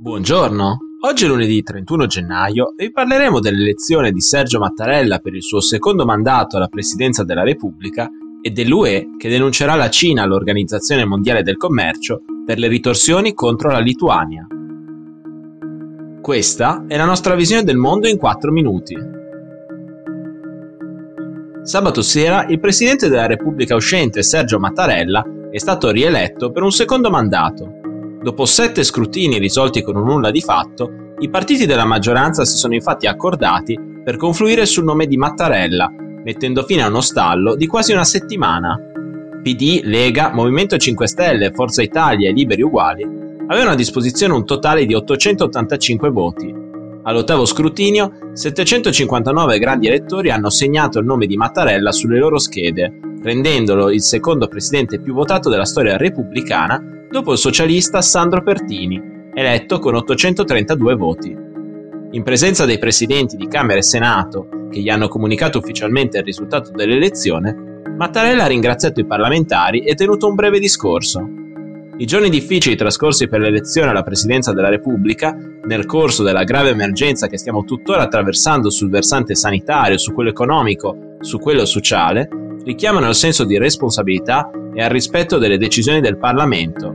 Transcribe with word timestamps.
Buongiorno, 0.00 0.78
oggi 1.06 1.24
è 1.24 1.26
lunedì 1.26 1.60
31 1.60 2.06
gennaio 2.06 2.72
e 2.76 2.84
vi 2.84 2.92
parleremo 2.92 3.40
dell'elezione 3.40 4.12
di 4.12 4.20
Sergio 4.20 4.60
Mattarella 4.60 5.18
per 5.18 5.34
il 5.34 5.42
suo 5.42 5.60
secondo 5.60 6.04
mandato 6.04 6.56
alla 6.56 6.68
presidenza 6.68 7.24
della 7.24 7.42
Repubblica 7.42 8.08
e 8.40 8.50
dell'UE 8.50 9.16
che 9.18 9.28
denuncerà 9.28 9.74
la 9.74 9.90
Cina 9.90 10.22
all'Organizzazione 10.22 11.04
Mondiale 11.04 11.42
del 11.42 11.56
Commercio 11.56 12.20
per 12.46 12.60
le 12.60 12.68
ritorsioni 12.68 13.34
contro 13.34 13.72
la 13.72 13.80
Lituania. 13.80 14.46
Questa 16.22 16.84
è 16.86 16.96
la 16.96 17.04
nostra 17.04 17.34
visione 17.34 17.64
del 17.64 17.76
mondo 17.76 18.06
in 18.06 18.18
4 18.18 18.52
minuti. 18.52 18.96
Sabato 21.64 22.02
sera 22.02 22.46
il 22.46 22.60
presidente 22.60 23.08
della 23.08 23.26
Repubblica 23.26 23.74
uscente 23.74 24.22
Sergio 24.22 24.60
Mattarella 24.60 25.24
è 25.50 25.58
stato 25.58 25.90
rieletto 25.90 26.52
per 26.52 26.62
un 26.62 26.70
secondo 26.70 27.10
mandato 27.10 27.77
Dopo 28.20 28.46
sette 28.46 28.82
scrutini 28.82 29.38
risolti 29.38 29.80
con 29.80 29.96
un 29.96 30.04
nulla 30.04 30.32
di 30.32 30.40
fatto, 30.40 31.14
i 31.20 31.30
partiti 31.30 31.66
della 31.66 31.84
maggioranza 31.84 32.44
si 32.44 32.56
sono 32.56 32.74
infatti 32.74 33.06
accordati 33.06 33.78
per 34.02 34.16
confluire 34.16 34.66
sul 34.66 34.82
nome 34.82 35.06
di 35.06 35.16
Mattarella, 35.16 35.88
mettendo 36.24 36.64
fine 36.64 36.82
a 36.82 36.88
uno 36.88 37.00
stallo 37.00 37.54
di 37.54 37.66
quasi 37.66 37.92
una 37.92 38.04
settimana. 38.04 38.76
PD, 39.40 39.82
Lega, 39.84 40.32
Movimento 40.32 40.76
5 40.76 41.06
Stelle, 41.06 41.52
Forza 41.52 41.80
Italia 41.80 42.28
e 42.28 42.32
Liberi 42.32 42.62
Uguali 42.62 43.04
avevano 43.46 43.70
a 43.70 43.76
disposizione 43.76 44.34
un 44.34 44.44
totale 44.44 44.84
di 44.84 44.94
885 44.94 46.10
voti. 46.10 46.54
All'ottavo 47.04 47.46
scrutinio, 47.46 48.30
759 48.32 49.58
grandi 49.58 49.86
elettori 49.86 50.30
hanno 50.30 50.50
segnato 50.50 50.98
il 50.98 51.06
nome 51.06 51.26
di 51.26 51.36
Mattarella 51.36 51.92
sulle 51.92 52.18
loro 52.18 52.38
schede, 52.38 52.98
rendendolo 53.22 53.90
il 53.90 54.02
secondo 54.02 54.48
presidente 54.48 55.00
più 55.00 55.14
votato 55.14 55.48
della 55.48 55.64
storia 55.64 55.96
repubblicana 55.96 56.96
dopo 57.10 57.32
il 57.32 57.38
socialista 57.38 58.02
Sandro 58.02 58.42
Pertini, 58.42 59.30
eletto 59.34 59.78
con 59.78 59.94
832 59.94 60.94
voti. 60.94 61.36
In 62.10 62.22
presenza 62.22 62.66
dei 62.66 62.78
presidenti 62.78 63.36
di 63.36 63.48
Camera 63.48 63.78
e 63.78 63.82
Senato, 63.82 64.48
che 64.70 64.80
gli 64.80 64.90
hanno 64.90 65.08
comunicato 65.08 65.58
ufficialmente 65.58 66.18
il 66.18 66.24
risultato 66.24 66.70
dell'elezione, 66.70 67.82
Mattarella 67.96 68.44
ha 68.44 68.48
ringraziato 68.48 69.00
i 69.00 69.06
parlamentari 69.06 69.84
e 69.84 69.94
tenuto 69.94 70.28
un 70.28 70.34
breve 70.34 70.58
discorso. 70.58 71.26
I 71.96 72.04
giorni 72.06 72.30
difficili 72.30 72.76
trascorsi 72.76 73.26
per 73.26 73.40
l'elezione 73.40 73.90
alla 73.90 74.04
presidenza 74.04 74.52
della 74.52 74.68
Repubblica, 74.68 75.36
nel 75.64 75.86
corso 75.86 76.22
della 76.22 76.44
grave 76.44 76.70
emergenza 76.70 77.26
che 77.26 77.38
stiamo 77.38 77.64
tuttora 77.64 78.02
attraversando 78.02 78.70
sul 78.70 78.90
versante 78.90 79.34
sanitario, 79.34 79.98
su 79.98 80.12
quello 80.12 80.30
economico, 80.30 81.16
su 81.20 81.38
quello 81.38 81.64
sociale, 81.64 82.28
richiamano 82.64 83.06
al 83.06 83.14
senso 83.14 83.44
di 83.44 83.58
responsabilità 83.58 84.48
e 84.78 84.82
al 84.82 84.90
rispetto 84.90 85.38
delle 85.38 85.58
decisioni 85.58 86.00
del 86.00 86.18
Parlamento. 86.18 86.94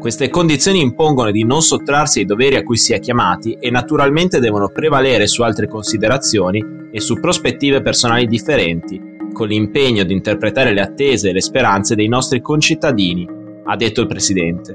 Queste 0.00 0.28
condizioni 0.28 0.80
impongono 0.80 1.30
di 1.30 1.44
non 1.44 1.62
sottrarsi 1.62 2.18
ai 2.18 2.24
doveri 2.24 2.56
a 2.56 2.64
cui 2.64 2.76
si 2.76 2.94
è 2.94 2.98
chiamati 2.98 3.56
e 3.60 3.70
naturalmente 3.70 4.40
devono 4.40 4.68
prevalere 4.70 5.28
su 5.28 5.42
altre 5.42 5.68
considerazioni 5.68 6.88
e 6.90 6.98
su 6.98 7.20
prospettive 7.20 7.80
personali 7.80 8.26
differenti, 8.26 9.00
con 9.32 9.46
l'impegno 9.46 10.02
di 10.02 10.12
interpretare 10.12 10.74
le 10.74 10.80
attese 10.80 11.28
e 11.28 11.32
le 11.32 11.40
speranze 11.40 11.94
dei 11.94 12.08
nostri 12.08 12.40
concittadini, 12.40 13.24
ha 13.66 13.76
detto 13.76 14.00
il 14.00 14.08
Presidente. 14.08 14.74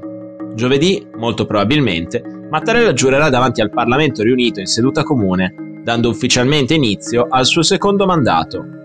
Giovedì, 0.54 1.06
molto 1.18 1.44
probabilmente, 1.44 2.22
Mattarella 2.48 2.94
giurerà 2.94 3.28
davanti 3.28 3.60
al 3.60 3.68
Parlamento 3.68 4.22
riunito 4.22 4.60
in 4.60 4.66
seduta 4.66 5.02
comune, 5.02 5.82
dando 5.84 6.08
ufficialmente 6.08 6.72
inizio 6.72 7.26
al 7.28 7.44
suo 7.44 7.60
secondo 7.60 8.06
mandato. 8.06 8.77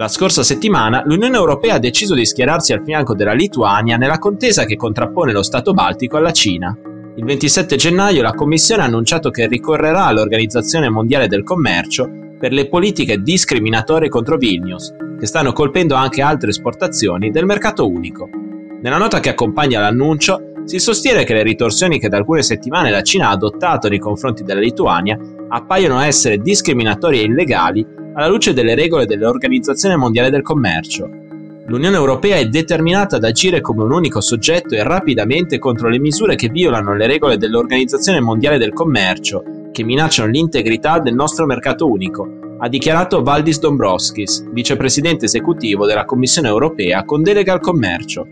La 0.00 0.08
scorsa 0.08 0.42
settimana 0.42 1.02
l'Unione 1.04 1.36
Europea 1.36 1.74
ha 1.74 1.78
deciso 1.78 2.14
di 2.14 2.24
schierarsi 2.24 2.72
al 2.72 2.82
fianco 2.82 3.14
della 3.14 3.34
Lituania 3.34 3.98
nella 3.98 4.16
contesa 4.16 4.64
che 4.64 4.74
contrappone 4.74 5.30
lo 5.30 5.42
Stato 5.42 5.74
Baltico 5.74 6.16
alla 6.16 6.30
Cina. 6.30 6.74
Il 7.16 7.24
27 7.26 7.76
gennaio 7.76 8.22
la 8.22 8.32
Commissione 8.32 8.80
ha 8.80 8.86
annunciato 8.86 9.28
che 9.28 9.46
ricorrerà 9.46 10.06
all'Organizzazione 10.06 10.88
Mondiale 10.88 11.26
del 11.26 11.42
Commercio 11.42 12.08
per 12.38 12.50
le 12.50 12.70
politiche 12.70 13.20
discriminatorie 13.20 14.08
contro 14.08 14.38
Vilnius, 14.38 14.90
che 15.18 15.26
stanno 15.26 15.52
colpendo 15.52 15.96
anche 15.96 16.22
altre 16.22 16.48
esportazioni 16.48 17.30
del 17.30 17.44
mercato 17.44 17.86
unico. 17.86 18.26
Nella 18.80 18.96
nota 18.96 19.20
che 19.20 19.28
accompagna 19.28 19.80
l'annuncio 19.80 20.62
si 20.64 20.78
sostiene 20.78 21.24
che 21.24 21.34
le 21.34 21.42
ritorsioni 21.42 21.98
che 22.00 22.08
da 22.08 22.16
alcune 22.16 22.42
settimane 22.42 22.90
la 22.90 23.02
Cina 23.02 23.28
ha 23.28 23.32
adottato 23.32 23.90
nei 23.90 23.98
confronti 23.98 24.44
della 24.44 24.60
Lituania 24.60 25.18
appaiono 25.50 26.00
essere 26.00 26.38
discriminatorie 26.38 27.20
e 27.20 27.24
illegali 27.24 27.98
alla 28.20 28.28
luce 28.28 28.52
delle 28.52 28.74
regole 28.74 29.06
dell'Organizzazione 29.06 29.96
Mondiale 29.96 30.28
del 30.28 30.42
Commercio. 30.42 31.08
L'Unione 31.64 31.96
Europea 31.96 32.36
è 32.36 32.48
determinata 32.48 33.16
ad 33.16 33.24
agire 33.24 33.62
come 33.62 33.82
un 33.82 33.92
unico 33.92 34.20
soggetto 34.20 34.74
e 34.74 34.82
rapidamente 34.82 35.58
contro 35.58 35.88
le 35.88 35.98
misure 35.98 36.34
che 36.34 36.50
violano 36.50 36.94
le 36.94 37.06
regole 37.06 37.38
dell'Organizzazione 37.38 38.20
Mondiale 38.20 38.58
del 38.58 38.74
Commercio, 38.74 39.70
che 39.72 39.84
minacciano 39.84 40.30
l'integrità 40.30 40.98
del 40.98 41.14
nostro 41.14 41.46
mercato 41.46 41.88
unico, 41.88 42.56
ha 42.58 42.68
dichiarato 42.68 43.22
Valdis 43.22 43.58
Dombrovskis, 43.58 44.50
vicepresidente 44.50 45.24
esecutivo 45.24 45.86
della 45.86 46.04
Commissione 46.04 46.48
Europea 46.48 47.04
con 47.04 47.22
delega 47.22 47.54
al 47.54 47.60
commercio. 47.60 48.26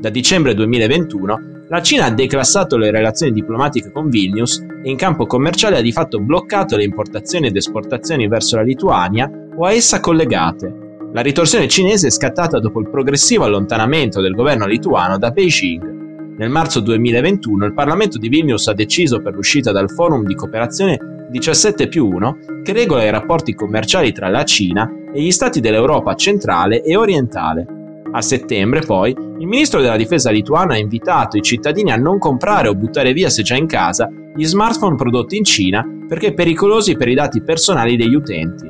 Da 0.00 0.08
dicembre 0.08 0.54
2021 0.54 1.55
la 1.68 1.82
Cina 1.82 2.04
ha 2.04 2.10
declassato 2.10 2.76
le 2.76 2.92
relazioni 2.92 3.32
diplomatiche 3.32 3.90
con 3.90 4.08
Vilnius 4.08 4.64
e 4.82 4.88
in 4.88 4.96
campo 4.96 5.26
commerciale 5.26 5.78
ha 5.78 5.80
di 5.80 5.90
fatto 5.90 6.20
bloccato 6.20 6.76
le 6.76 6.84
importazioni 6.84 7.48
ed 7.48 7.56
esportazioni 7.56 8.28
verso 8.28 8.54
la 8.54 8.62
Lituania 8.62 9.28
o 9.56 9.64
a 9.64 9.72
essa 9.72 9.98
collegate. 9.98 10.84
La 11.12 11.22
ritorsione 11.22 11.66
cinese 11.66 12.06
è 12.06 12.10
scattata 12.10 12.60
dopo 12.60 12.78
il 12.78 12.88
progressivo 12.88 13.44
allontanamento 13.44 14.20
del 14.20 14.34
governo 14.34 14.66
lituano 14.66 15.18
da 15.18 15.32
Beijing. 15.32 16.36
Nel 16.36 16.50
marzo 16.50 16.78
2021 16.80 17.64
il 17.64 17.74
Parlamento 17.74 18.18
di 18.18 18.28
Vilnius 18.28 18.68
ha 18.68 18.74
deciso 18.74 19.20
per 19.20 19.34
l'uscita 19.34 19.72
dal 19.72 19.90
forum 19.90 20.24
di 20.24 20.34
cooperazione 20.34 21.26
17 21.30 21.88
più 21.88 22.06
1 22.06 22.38
che 22.62 22.72
regola 22.72 23.02
i 23.02 23.10
rapporti 23.10 23.54
commerciali 23.54 24.12
tra 24.12 24.28
la 24.28 24.44
Cina 24.44 24.88
e 25.12 25.20
gli 25.20 25.32
stati 25.32 25.60
dell'Europa 25.60 26.14
centrale 26.14 26.82
e 26.82 26.94
orientale. 26.96 27.75
A 28.16 28.22
settembre, 28.22 28.80
poi, 28.80 29.10
il 29.10 29.46
ministro 29.46 29.82
della 29.82 29.98
difesa 29.98 30.30
lituano 30.30 30.72
ha 30.72 30.78
invitato 30.78 31.36
i 31.36 31.42
cittadini 31.42 31.92
a 31.92 31.96
non 31.96 32.18
comprare 32.18 32.68
o 32.68 32.74
buttare 32.74 33.12
via 33.12 33.28
se 33.28 33.42
già 33.42 33.56
in 33.56 33.66
casa 33.66 34.08
gli 34.34 34.46
smartphone 34.46 34.96
prodotti 34.96 35.36
in 35.36 35.44
Cina 35.44 35.84
perché 36.08 36.32
pericolosi 36.32 36.96
per 36.96 37.08
i 37.08 37.14
dati 37.14 37.42
personali 37.42 37.94
degli 37.94 38.14
utenti. 38.14 38.66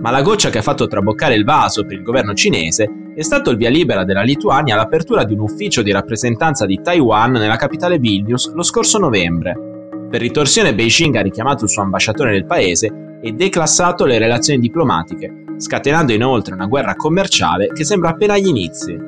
Ma 0.00 0.10
la 0.10 0.22
goccia 0.22 0.50
che 0.50 0.58
ha 0.58 0.62
fatto 0.62 0.88
traboccare 0.88 1.36
il 1.36 1.44
vaso 1.44 1.84
per 1.84 1.98
il 1.98 2.02
governo 2.02 2.34
cinese 2.34 3.12
è 3.14 3.22
stato 3.22 3.50
il 3.50 3.58
via 3.58 3.70
libera 3.70 4.02
della 4.02 4.22
Lituania 4.22 4.74
all'apertura 4.74 5.22
di 5.22 5.34
un 5.34 5.40
ufficio 5.40 5.82
di 5.82 5.92
rappresentanza 5.92 6.66
di 6.66 6.80
Taiwan 6.82 7.30
nella 7.30 7.56
capitale 7.56 7.98
Vilnius 7.98 8.52
lo 8.52 8.64
scorso 8.64 8.98
novembre. 8.98 9.69
Per 10.10 10.20
ritorsione 10.20 10.74
Beijing 10.74 11.14
ha 11.14 11.22
richiamato 11.22 11.64
il 11.64 11.70
suo 11.70 11.82
ambasciatore 11.82 12.32
nel 12.32 12.44
paese 12.44 13.18
e 13.22 13.30
declassato 13.30 14.04
le 14.06 14.18
relazioni 14.18 14.58
diplomatiche, 14.58 15.44
scatenando 15.56 16.12
inoltre 16.12 16.54
una 16.54 16.66
guerra 16.66 16.96
commerciale 16.96 17.68
che 17.68 17.84
sembra 17.84 18.10
appena 18.10 18.34
agli 18.34 18.48
inizi. 18.48 18.98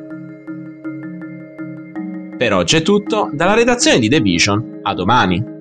Per 2.39 2.53
oggi 2.53 2.77
è 2.77 2.83
tutto, 2.83 3.31
dalla 3.33 3.55
redazione 3.55 3.99
di 3.99 4.09
The 4.09 4.21
Vision, 4.21 4.79
a 4.83 4.95
domani! 4.95 5.52